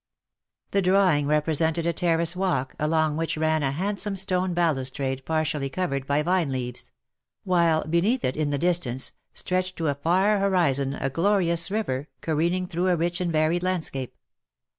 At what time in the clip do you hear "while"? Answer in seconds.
7.43-7.83